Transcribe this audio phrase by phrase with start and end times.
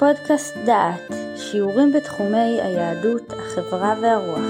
[0.00, 4.44] פודקאסט דעת, שיעורים בתחומי היהדות, החברה והרוח.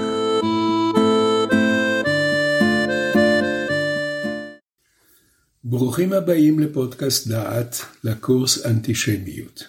[5.63, 9.63] ברוכים הבאים לפודקאסט דעת, לקורס אנטישמיות.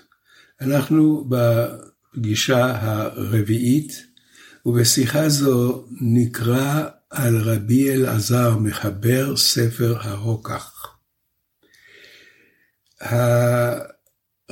[0.61, 4.07] אנחנו בפגישה הרביעית,
[4.67, 10.97] ובשיחה זו נקרא על רבי אלעזר מחבר ספר הרוקח.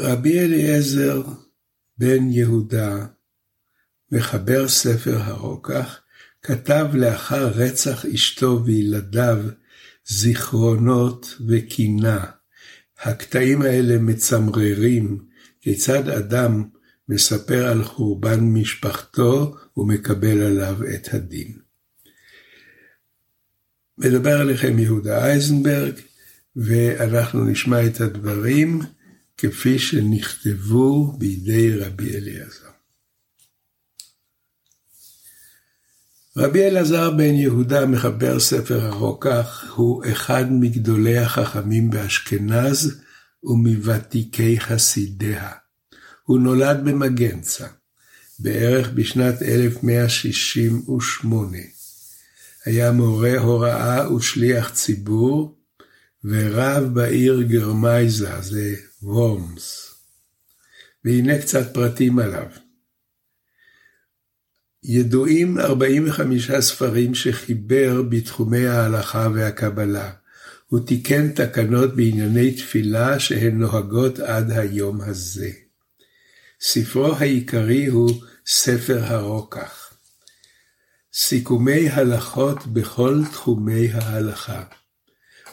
[0.00, 1.22] רבי אליעזר
[1.98, 3.06] בן יהודה,
[4.12, 6.00] מחבר ספר הרוקח,
[6.42, 9.38] כתב לאחר רצח אשתו וילדיו
[10.06, 12.24] זיכרונות וקינה.
[13.02, 15.18] הקטעים האלה מצמררים
[15.60, 16.64] כיצד אדם
[17.08, 21.58] מספר על חורבן משפחתו ומקבל עליו את הדין.
[23.98, 25.94] מדבר עליכם יהודה אייזנברג,
[26.56, 28.80] ואנחנו נשמע את הדברים
[29.40, 32.70] כפי שנכתבו בידי רבי אליעזר.
[36.36, 43.00] רבי אלעזר בן יהודה, מחבר ספר הרוקח, הוא אחד מגדולי החכמים באשכנז
[43.44, 45.50] ומוותיקי חסידיה.
[46.24, 47.66] הוא נולד במגנצה,
[48.38, 51.58] בערך בשנת 1168.
[52.64, 55.58] היה מורה הוראה ושליח ציבור,
[56.24, 59.94] ורב בעיר גרמייזה, זה וורמס.
[61.04, 62.46] והנה קצת פרטים עליו.
[64.82, 70.12] ידועים 45 ספרים שחיבר בתחומי ההלכה והקבלה.
[70.66, 75.50] הוא תיקן תקנות בענייני תפילה שהן נוהגות עד היום הזה.
[76.60, 79.92] ספרו העיקרי הוא ספר הרוקח.
[81.14, 84.64] סיכומי הלכות בכל תחומי ההלכה.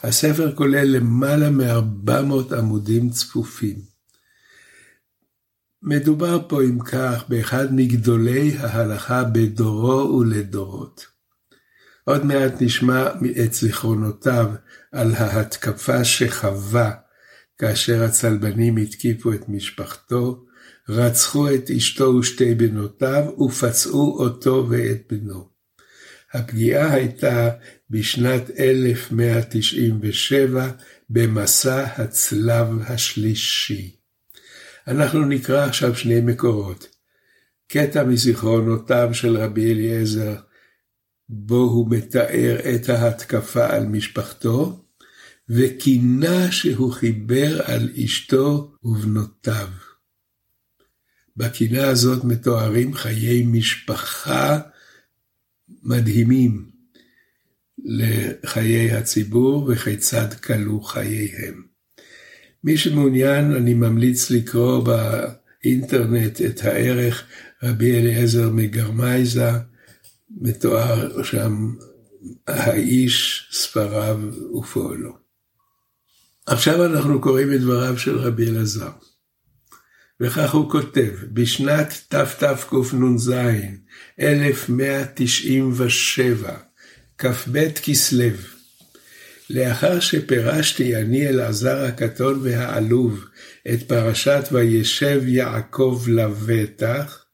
[0.04, 3.76] הספר כולל למעלה מ-400 עמודים צפופים.
[5.82, 11.06] מדובר פה, אם כך, באחד מגדולי ההלכה בדורו ולדורות.
[12.04, 13.08] עוד מעט נשמע
[13.46, 14.52] את זיכרונותיו
[14.92, 16.92] על ההתקפה שחווה
[17.58, 20.46] כאשר הצלבנים התקיפו את משפחתו,
[20.90, 25.57] רצחו את אשתו ושתי בנותיו ופצעו אותו ואת בנו.
[26.34, 27.50] הפגיעה הייתה
[27.90, 30.72] בשנת 1197
[31.10, 33.96] במסע הצלב השלישי.
[34.88, 36.88] אנחנו נקרא עכשיו שני מקורות.
[37.68, 40.36] קטע מזיכרונותיו של רבי אליעזר,
[41.30, 44.86] בו הוא מתאר את ההתקפה על משפחתו,
[45.50, 49.68] וקינה שהוא חיבר על אשתו ובנותיו.
[51.38, 54.60] בקינה הזאת מתוארים חיי משפחה
[55.84, 56.70] מדהימים
[57.86, 61.64] לחיי הציבור וכיצד כלו חייהם.
[62.64, 67.24] מי שמעוניין, אני ממליץ לקרוא באינטרנט את הערך
[67.64, 69.50] רבי אליעזר מגרמייזה,
[70.42, 71.74] מתואר שם
[72.48, 74.20] האיש, ספריו
[74.60, 75.18] ופועלו.
[76.46, 78.92] עכשיו אנחנו קוראים את דבריו של רבי אלעזר.
[80.22, 83.34] וכך הוא כותב, בשנת תתקנ"ז,
[84.20, 86.58] 1197,
[87.18, 88.30] כ"ב כסלו,
[89.50, 93.26] לאחר שפירשתי אני אלעזר הקטון והעלוב
[93.74, 97.26] את פרשת וישב יעקב לבטח,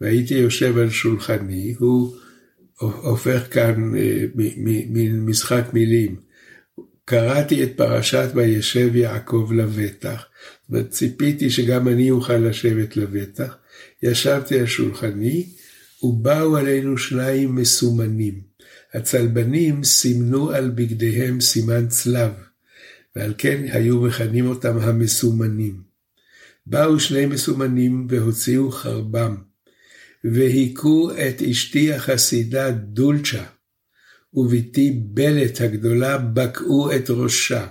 [0.00, 2.16] והייתי יושב על שולחני, הוא
[2.80, 4.24] הופך כאן אה,
[4.88, 6.16] מין משחק מילים.
[7.04, 10.24] קראתי את פרשת וישב יעקב לבטח,
[10.70, 13.56] וציפיתי שגם אני אוכל לשבת לבטח.
[14.02, 15.46] ישבתי על שולחני,
[16.02, 18.40] ובאו עלינו שניים מסומנים.
[18.94, 22.30] הצלבנים סימנו על בגדיהם סימן צלב,
[23.16, 25.82] ועל כן היו מכנים אותם המסומנים.
[26.66, 29.36] באו שני מסומנים והוציאו חרבם,
[30.24, 33.44] והיכו את אשתי החסידה דולצ'ה,
[34.34, 37.66] ובתי בלת הגדולה בקעו את ראשה,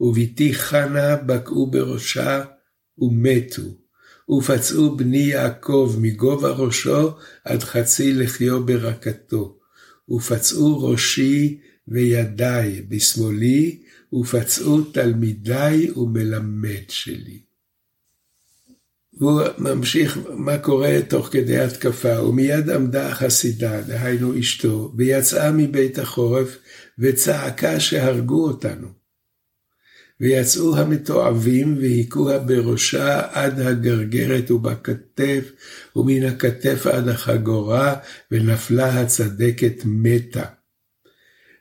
[0.00, 2.44] ובתי חנה בקעו בראשה
[2.98, 3.62] ומתו,
[4.30, 7.10] ופצעו בני יעקב מגובה ראשו
[7.44, 9.58] עד חצי לחיו ברקתו,
[10.10, 13.82] ופצעו ראשי וידיי בשמאלי,
[14.12, 17.40] ופצעו תלמידיי ומלמד שלי.
[19.18, 26.58] והוא ממשיך מה קורה תוך כדי התקפה, ומיד עמדה החסידה, דהיינו אשתו, ויצאה מבית החורף,
[26.98, 28.99] וצעקה שהרגו אותנו.
[30.20, 35.52] ויצאו המתועבים והיכוה בראשה עד הגרגרת ובכתף,
[35.96, 37.96] ומן הכתף עד החגורה,
[38.30, 40.44] ונפלה הצדקת מתה.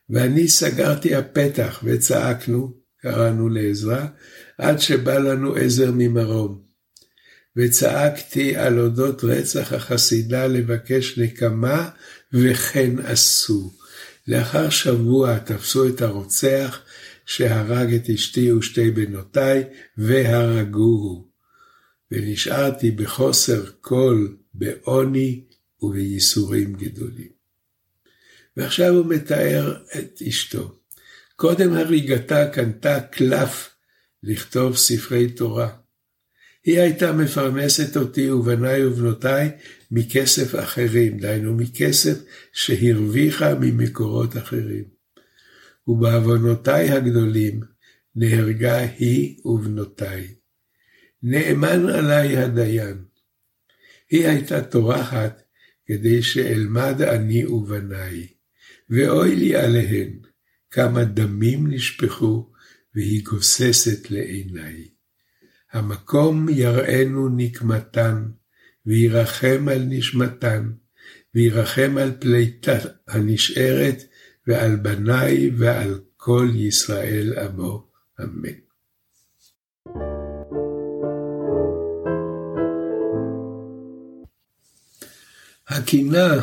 [0.10, 4.08] ואני סגרתי הפתח וצעקנו, קראנו לעזרה,
[4.58, 6.62] עד שבא לנו עזר ממרום.
[7.58, 11.90] וצעקתי על אודות רצח החסידה לבקש נקמה,
[12.34, 13.72] וכן עשו.
[14.28, 16.82] לאחר שבוע תפסו את הרוצח
[17.30, 19.64] שהרג את אשתי ושתי בנותיי,
[19.98, 21.30] והרגוהו.
[22.12, 25.44] ונשארתי בחוסר כל, בעוני
[25.82, 27.30] ובייסורים גדולים.
[28.58, 30.80] ועכשיו הוא מתאר את אשתו.
[31.36, 33.70] קודם הריגתה קנתה קלף
[34.24, 35.70] לכתוב ספרי תורה.
[36.64, 39.52] היא הייתה מפרנסת אותי ובניי ובנותיי
[39.92, 42.18] מכסף אחרים, דהיינו מכסף
[42.54, 44.99] שהרוויחה ממקורות אחרים.
[45.90, 47.60] ובעוונותיי הגדולים
[48.16, 50.28] נהרגה היא ובנותיי.
[51.24, 53.04] נאמן עליי הדיין.
[54.10, 55.42] היא הייתה טורחת
[55.86, 58.28] כדי שאלמד אני ובניי,
[58.90, 60.20] ואוי לי עליהן,
[60.72, 62.52] כמה דמים נשפכו,
[62.96, 64.88] והיא גוססת לעיניי.
[65.72, 68.24] המקום יראנו נקמתן,
[68.86, 70.72] וירחם על נשמתן,
[71.36, 72.78] וירחם על פליטה
[73.08, 74.04] הנשארת,
[74.50, 77.88] ועל בניי ועל כל ישראל עמו.
[78.22, 78.50] אמן.
[85.68, 86.36] הקינה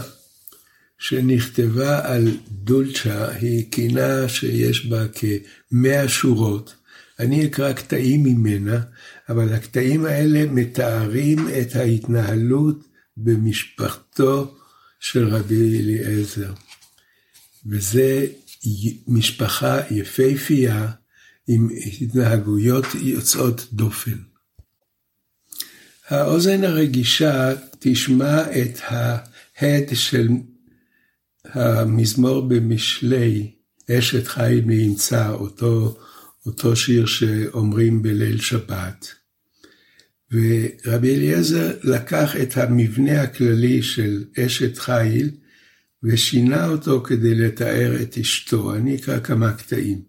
[0.99, 6.75] שנכתבה על דולצ'ה היא קינה שיש בה כמאה שורות.
[7.19, 8.81] אני אקרא קטעים ממנה,
[9.29, 12.85] אבל הקטעים האלה מתארים את ההתנהלות
[13.17, 14.56] במשפחתו
[15.00, 16.52] של רבי אליעזר.
[17.69, 18.27] וזה
[19.09, 20.89] משפחה יפהפייה
[21.49, 21.69] עם
[22.01, 24.17] התנהגויות יוצאות דופן.
[26.09, 30.29] האוזן הרגישה תשמע את ההד של
[31.45, 33.53] המזמור במשלי,
[33.91, 35.99] אשת חי מימצא, אותו,
[36.47, 39.07] אותו שיר שאומרים בליל שבת.
[40.33, 45.31] ורבי אליעזר לקח את המבנה הכללי של אשת חיל
[46.03, 48.75] ושינה אותו כדי לתאר את אשתו.
[48.75, 50.03] אני אקרא כמה קטעים.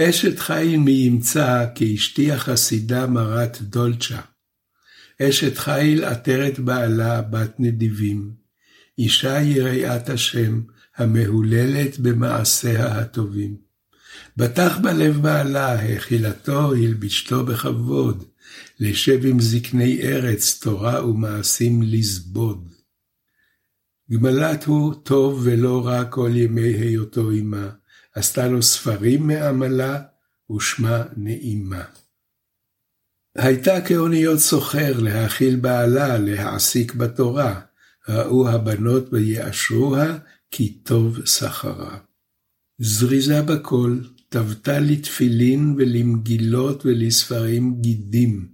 [0.00, 4.20] אשת חיל מימצא כאשתי החסידה מרת דולצ'ה.
[5.22, 8.30] אשת חיל עטרת בעלה בת נדיבים.
[8.98, 10.60] אישה יראת השם,
[10.96, 13.56] המהוללת במעשיה הטובים.
[14.36, 18.24] בטח בלב בעלה, האכילתו, הלבישתו בכבוד,
[18.82, 22.68] לשב עם זקני ארץ, תורה ומעשים לזבוד.
[24.10, 27.70] גמלת הוא טוב ולא רע כל ימי היותו עמה,
[28.14, 30.02] עשתה לו ספרים מעמלה,
[30.56, 31.84] ושמה נעימה.
[33.36, 37.60] הייתה כאוניות סוחר להאכיל בעלה, להעסיק בתורה,
[38.08, 40.18] ראו הבנות ויאשרוה,
[40.50, 41.98] כי טוב שכרה.
[42.78, 48.51] זריזה בכל, טבתה לתפילין ולמגילות ולספרים גידים.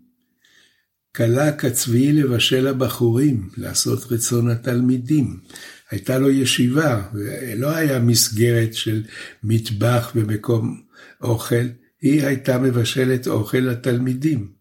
[1.19, 5.41] כלה כצבי לבשל הבחורים, לעשות רצון התלמידים.
[5.91, 9.03] הייתה לו ישיבה, ולא היה מסגרת של
[9.43, 10.83] מטבח ומקום
[11.21, 11.67] אוכל,
[12.03, 14.53] היא הייתה מבשלת אוכל לתלמידים.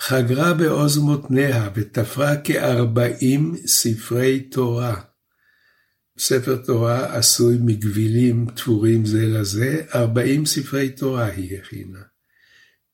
[0.00, 5.00] חגרה בעוז מותניה ותפרה כארבעים ספרי תורה.
[6.18, 12.15] ספר תורה עשוי מגבילים תפורים זה לזה, ארבעים ספרי תורה היא הכינה.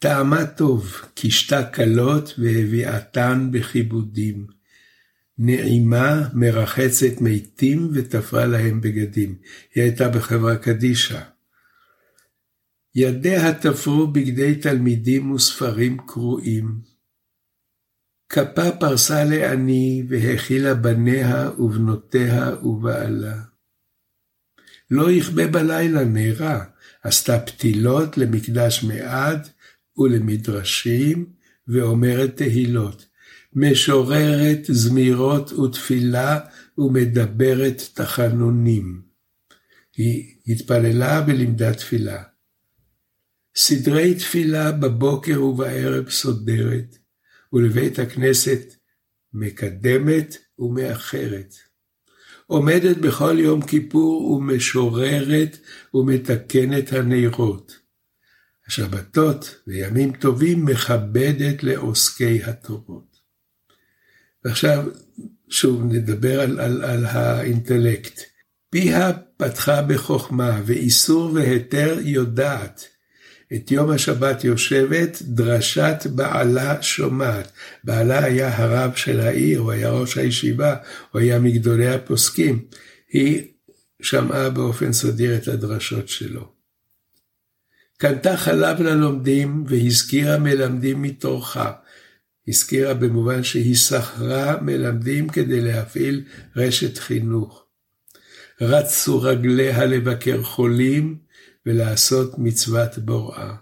[0.02, 4.46] טעמה טוב, קישתה כלות והביאתן בכיבודים.
[5.38, 9.38] נעימה, מרחצת מתים ותפרה להם בגדים.
[9.74, 11.20] היא הייתה בחברה קדישא.
[12.94, 16.80] ידיה תפרו בגדי תלמידים וספרים קרועים.
[18.28, 23.36] כפה פרסה לעני והאכילה בניה ובנותיה ובעלה.
[24.90, 26.64] לא יכבה בלילה נהרה,
[27.02, 29.48] עשתה פתילות למקדש מעד
[29.98, 31.26] ולמדרשים,
[31.68, 33.06] ואומרת תהילות.
[33.54, 36.38] משוררת זמירות ותפילה
[36.78, 39.02] ומדברת תחנונים.
[39.96, 42.22] היא התפללה ולימדה תפילה.
[43.56, 46.98] סדרי תפילה בבוקר ובערב סודרת,
[47.52, 48.74] ולבית הכנסת
[49.34, 51.54] מקדמת ומאחרת.
[52.46, 55.58] עומדת בכל יום כיפור ומשוררת
[55.94, 57.81] ומתקנת הנרות.
[58.66, 63.16] השבתות וימים טובים מכבדת לעוסקי התורות.
[64.44, 64.84] ועכשיו
[65.48, 68.20] שוב נדבר על, על, על האינטלקט.
[68.70, 72.88] פיה פתחה בחוכמה ואיסור והיתר יודעת.
[73.54, 77.52] את יום השבת יושבת, דרשת בעלה שומעת.
[77.84, 80.76] בעלה היה הרב של העיר, הוא היה ראש הישיבה,
[81.10, 82.64] הוא היה מגדולי הפוסקים.
[83.08, 83.48] היא
[84.02, 86.51] שמעה באופן סדיר את הדרשות שלו.
[88.02, 91.72] קנתה חלב ללומדים והזכירה מלמדים מתוכה.
[92.48, 96.24] הזכירה במובן שהיא שכרה מלמדים כדי להפעיל
[96.56, 97.66] רשת חינוך.
[98.60, 101.18] רצו רגליה לבקר חולים
[101.66, 103.54] ולעשות מצוות בוראה.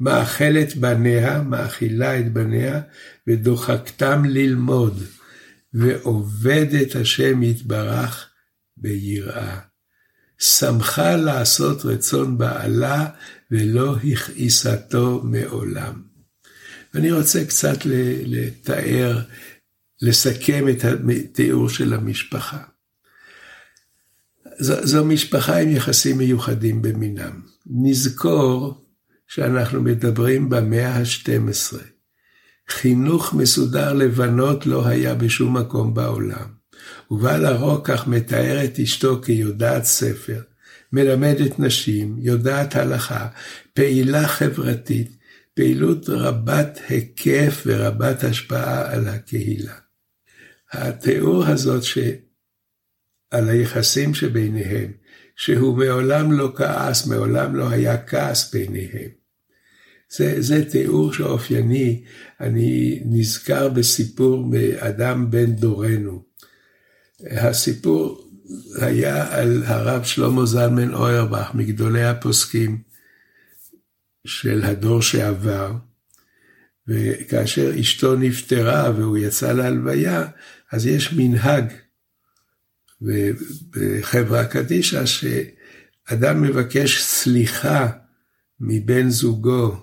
[0.00, 2.80] מאכלת בניה, מאכילה את בניה,
[3.26, 5.02] ודוחקתם ללמוד,
[5.74, 8.30] ועובדת השם יתברך
[8.76, 9.73] ביראה.
[10.44, 13.06] שמחה לעשות רצון בעלה,
[13.50, 16.02] ולא הכעיסתו מעולם.
[16.94, 17.78] אני רוצה קצת
[18.26, 19.22] לתאר,
[20.02, 22.62] לסכם את התיאור של המשפחה.
[24.58, 27.40] זו, זו משפחה עם יחסים מיוחדים במינם.
[27.66, 28.84] נזכור
[29.26, 31.76] שאנחנו מדברים במאה ה-12.
[32.68, 36.63] חינוך מסודר לבנות לא היה בשום מקום בעולם.
[37.10, 40.40] ובעל הרוקח מתאר את אשתו כיודעת ספר,
[40.92, 43.28] מלמדת נשים, יודעת הלכה,
[43.74, 45.16] פעילה חברתית,
[45.54, 49.74] פעילות רבת היקף ורבת השפעה על הקהילה.
[50.72, 51.98] התיאור הזאת ש...
[53.30, 54.92] על היחסים שביניהם,
[55.36, 59.10] שהוא מעולם לא כעס, מעולם לא היה כעס ביניהם.
[60.10, 62.04] זה, זה תיאור שאופייני,
[62.40, 66.24] אני נזכר בסיפור מאדם בן דורנו.
[67.30, 68.30] הסיפור
[68.80, 72.82] היה על הרב שלמה זלמן אוירבך, מגדולי הפוסקים
[74.26, 75.72] של הדור שעבר,
[76.88, 80.26] וכאשר אשתו נפטרה והוא יצא להלוויה,
[80.72, 81.64] אז יש מנהג
[83.70, 87.88] בחברה קדישא, שאדם מבקש סליחה
[88.60, 89.76] מבן זוגו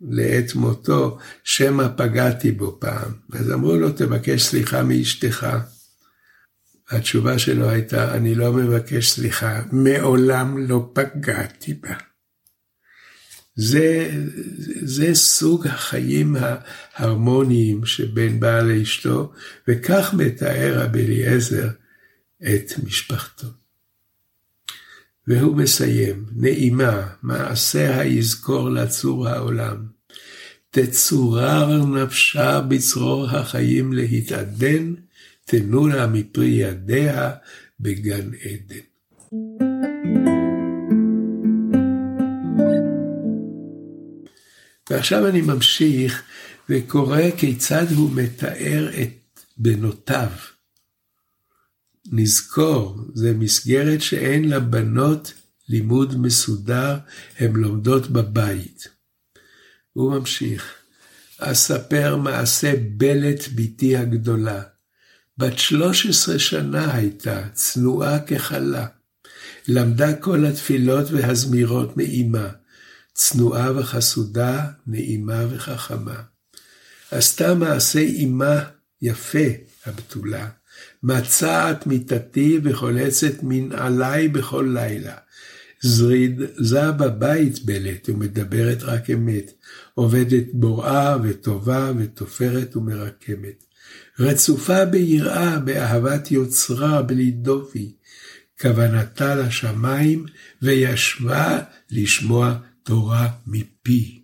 [0.00, 3.12] לעת מותו, שמא פגעתי בו פעם.
[3.32, 5.46] אז אמרו לו, תבקש סליחה מאשתך.
[6.90, 11.94] התשובה שלו הייתה, אני לא מבקש סליחה, מעולם לא פגעתי בה.
[13.56, 14.10] זה,
[14.82, 19.32] זה סוג החיים ההרמוניים שבין בעל לאשתו,
[19.68, 21.68] וכך מתאר רבי אליעזר
[22.42, 23.46] את משפחתו.
[25.26, 29.86] והוא מסיים, נעימה, מעשיה יזכור לצור העולם.
[30.70, 34.94] תצורר נפשה בצרור החיים להתעדן,
[35.48, 37.32] תנו לה מפרי ידיה
[37.80, 38.86] בגן עדן.
[44.90, 46.22] ועכשיו אני ממשיך
[46.68, 50.30] וקורא כיצד הוא מתאר את בנותיו.
[52.12, 55.32] נזכור, זה מסגרת שאין לבנות
[55.68, 56.98] לימוד מסודר,
[57.38, 58.88] הן לומדות בבית.
[59.92, 60.74] הוא ממשיך,
[61.38, 64.62] אספר מעשה בלת בתי הגדולה.
[65.38, 68.86] בת שלוש עשרה שנה הייתה, צנועה כחלה.
[69.68, 72.48] למדה כל התפילות והזמירות מאימה,
[73.14, 76.22] צנועה וחסודה, נעימה וחכמה.
[77.10, 78.64] עשתה מעשה אימה
[79.02, 79.48] יפה,
[79.86, 80.48] הבתולה,
[81.02, 85.16] מצעת מיתתי וחולצת מנעלי בכל לילה.
[85.80, 89.52] זריזה בבית בלת ומדברת רק אמת,
[89.94, 93.65] עובדת בוראה וטובה ותופרת ומרקמת.
[94.18, 97.92] רצופה ביראה, באהבת יוצרה, בלי דופי.
[98.60, 100.26] כוונתה לשמיים,
[100.62, 104.22] וישבה לשמוע תורה מפי.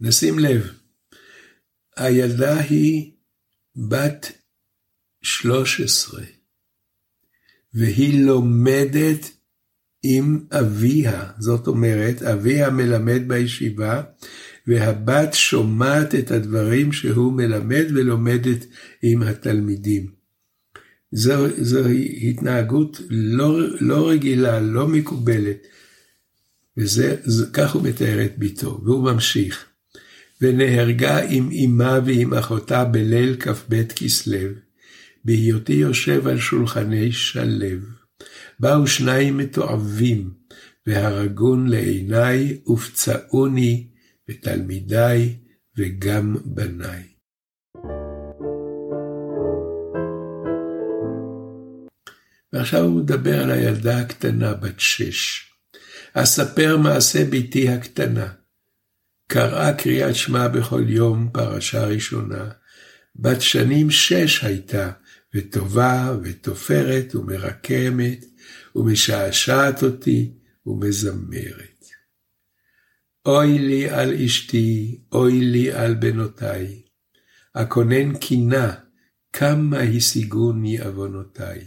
[0.00, 0.70] נשים לב,
[1.96, 3.12] הילדה היא
[3.88, 4.32] בת
[5.22, 6.22] 13,
[7.74, 9.30] והיא לומדת
[10.02, 14.02] עם אביה, זאת אומרת, אביה מלמד בישיבה,
[14.66, 18.66] והבת שומעת את הדברים שהוא מלמד ולומדת
[19.02, 20.06] עם התלמידים.
[21.12, 21.88] זו, זו
[22.22, 25.66] התנהגות לא, לא רגילה, לא מקובלת.
[26.76, 27.16] וזה,
[27.52, 29.64] כך הוא מתאר את ביתו, והוא ממשיך.
[30.40, 34.48] ונהרגה עם אמה ועם אחותה בליל כ"ב כסלו,
[35.24, 37.78] בהיותי יושב על שולחני שלו.
[38.60, 40.30] באו שניים מתועבים,
[40.86, 43.86] והרגון לעיניי, ופצעוני,
[44.28, 45.38] ותלמידיי,
[45.76, 47.02] וגם בניי.
[52.52, 55.52] ועכשיו הוא מדבר על הילדה הקטנה, בת שש.
[56.14, 58.32] אספר מעשה בתי הקטנה.
[59.28, 62.50] קראה קריאת שמע בכל יום, פרשה ראשונה.
[63.16, 64.90] בת שנים שש הייתה,
[65.34, 68.24] וטובה, ותופרת, ומרקמת,
[68.76, 70.32] ומשעשעת אותי,
[70.66, 71.71] ומזמרת.
[73.26, 76.82] אוי לי על אשתי, אוי לי על בנותיי.
[77.52, 78.74] אכונן קינה,
[79.32, 81.60] כמה השיגוני עוונותיי.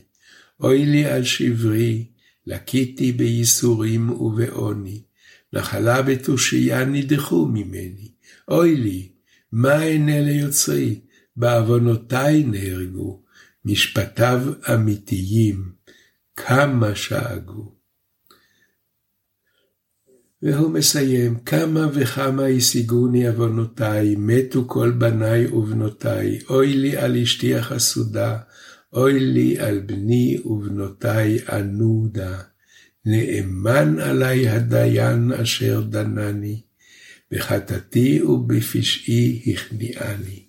[0.59, 2.07] אוי לי על שברי,
[2.47, 5.03] לקיתי בייסורים ובעוני,
[5.53, 8.11] נחלה ותושייה נדחו ממני.
[8.47, 9.11] אוי לי,
[9.51, 10.99] מה אענה ליוצרי?
[11.35, 13.23] בעוונותיי נהרגו,
[13.65, 14.41] משפטיו
[14.73, 15.71] אמיתיים,
[16.35, 17.74] כמה שאגו.
[20.45, 28.37] והוא מסיים, כמה וכמה השיגוני עוונותיי, מתו כל בניי ובנותיי, אוי לי על אשתי החסודה,
[28.93, 32.41] אוי לי על בני ובנותיי ענודה.
[33.05, 36.61] נאמן עלי הדיין אשר דנני,
[37.31, 40.45] בחטאתי ובפשעי הכניעני.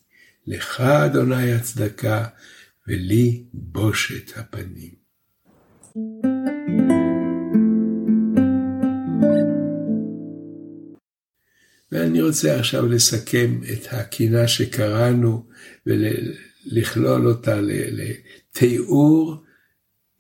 [0.46, 2.24] לך אדוני הצדקה,
[2.88, 4.94] ולי בושת הפנים.
[11.96, 15.46] ואני רוצה עכשיו לסכם את הקינה שקראנו
[15.86, 19.36] ולכלול אותה לתיאור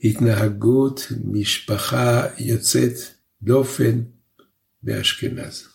[0.04, 2.92] התנהגות משפחה יוצאת
[3.42, 4.00] דופן
[4.82, 5.68] באשכנז.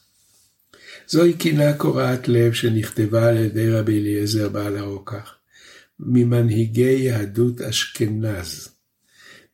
[1.07, 5.35] זוהי קינה קורעת לב שנכתבה על ידי רבי אליעזר בעל הרוקח,
[5.99, 8.69] ממנהיגי יהדות אשכנז.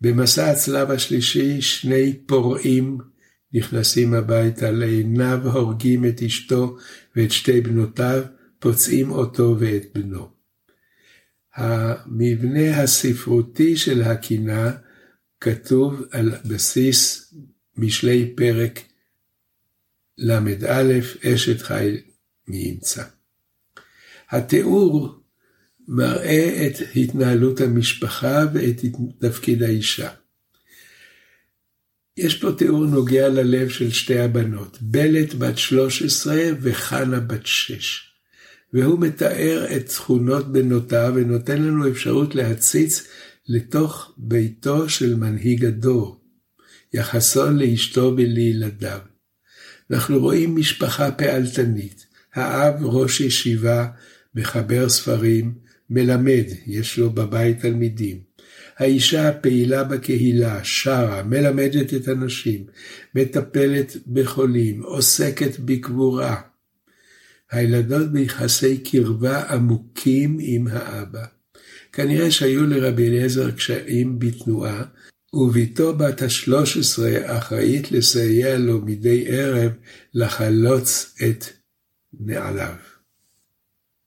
[0.02, 2.98] במסע הצלב השלישי שני פורעים
[3.54, 6.78] נכנסים הביתה, לעיניו הורגים את אשתו
[7.16, 8.24] ואת שתי בנותיו,
[8.60, 10.30] פוצעים אותו ואת בנו.
[11.56, 14.72] המבנה הספרותי של הקינה
[15.42, 17.34] כתוב על בסיס
[17.78, 18.80] משלי פרק
[20.18, 20.84] ל"א,
[21.24, 21.98] אשת חיל
[22.48, 23.04] מימצא.
[24.30, 25.20] התיאור
[25.88, 28.82] מראה את התנהלות המשפחה ואת
[29.20, 30.10] תפקיד האישה.
[32.18, 38.12] יש פה תיאור נוגע ללב של שתי הבנות, בלת בת 13 וחנה בת 6.
[38.74, 43.08] והוא מתאר את תכונות בנותיו ונותן לנו אפשרות להציץ
[43.48, 46.22] לתוך ביתו של מנהיג הדור,
[46.94, 49.00] יחסו לאשתו ולילדיו.
[49.92, 53.88] אנחנו רואים משפחה פעלתנית, האב ראש ישיבה,
[54.36, 55.54] מחבר ספרים,
[55.90, 58.27] מלמד, יש לו בבית תלמידים.
[58.78, 62.64] האישה פעילה בקהילה, שרה, מלמדת את הנשים,
[63.16, 66.42] מטפלת בחולים, עוסקת בקבורה.
[67.52, 71.26] הילדות ביחסי קרבה עמוקים עם האבא.
[71.92, 74.84] כנראה שהיו לרבי אליעזר קשיים בתנועה,
[75.34, 79.72] ובתו בת השלוש עשרה אחראית לסייע לו מדי ערב
[80.14, 81.46] לחלוץ את
[82.20, 82.76] נעליו.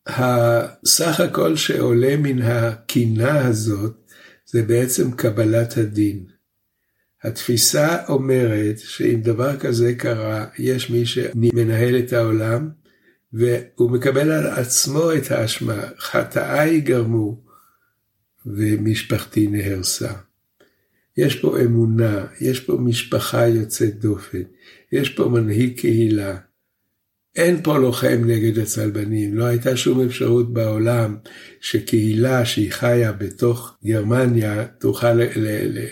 [0.07, 4.00] הסך הכל שעולה מן הקינה הזאת
[4.53, 6.25] זה בעצם קבלת הדין.
[7.23, 12.71] התפיסה אומרת שאם דבר כזה קרה, יש מי שמנהל את העולם,
[13.33, 17.45] והוא מקבל על עצמו את האשמה, חטאיי גרמו,
[18.47, 20.13] ומשפחתי נהרסה.
[21.17, 24.43] יש פה אמונה, יש פה משפחה יוצאת דופן,
[24.93, 26.37] יש פה מנהיג קהילה.
[27.37, 31.17] אין פה לוחם נגד הצלבנים, לא הייתה שום אפשרות בעולם
[31.61, 35.13] שקהילה שהיא חיה בתוך גרמניה תוכל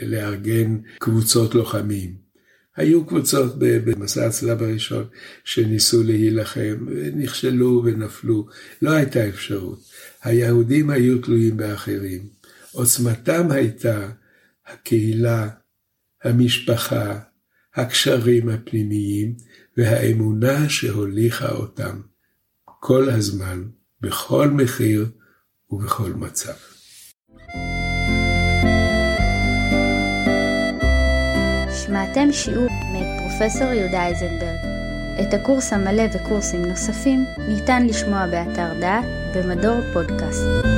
[0.02, 2.28] לארגן קבוצות לוחמים.
[2.76, 5.04] היו קבוצות במסע הצלב הראשון
[5.44, 8.46] שניסו להילחם, ונכשלו ונפלו,
[8.82, 9.78] לא הייתה אפשרות.
[10.22, 12.28] היהודים היו תלויים באחרים.
[12.72, 14.10] עוצמתם הייתה
[14.66, 15.48] הקהילה,
[16.24, 17.18] המשפחה,
[17.74, 19.34] הקשרים הפנימיים
[19.78, 22.00] והאמונה שהוליכה אותם
[22.64, 23.62] כל הזמן,
[24.00, 25.06] בכל מחיר
[25.70, 26.52] ובכל מצב.
[31.72, 34.58] שמעתם שיעור מאת פרופסור יהודה איזנברג.
[35.20, 40.77] את הקורס המלא וקורסים נוספים ניתן לשמוע באתר דעת במדור פודקאסט.